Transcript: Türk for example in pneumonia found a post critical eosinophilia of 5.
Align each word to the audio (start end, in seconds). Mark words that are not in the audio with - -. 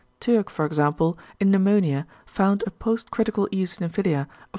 Türk 0.19 0.49
for 0.49 0.65
example 0.65 1.15
in 1.39 1.51
pneumonia 1.51 2.07
found 2.25 2.63
a 2.65 2.71
post 2.71 3.11
critical 3.11 3.47
eosinophilia 3.53 4.21
of 4.21 4.27
5. 4.29 4.29